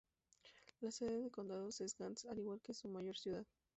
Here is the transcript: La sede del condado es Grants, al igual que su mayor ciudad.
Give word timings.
La 0.79 0.89
sede 0.89 1.19
del 1.19 1.29
condado 1.29 1.69
es 1.69 1.95
Grants, 1.95 2.25
al 2.25 2.39
igual 2.39 2.59
que 2.59 2.73
su 2.73 2.87
mayor 2.87 3.15
ciudad. 3.19 3.45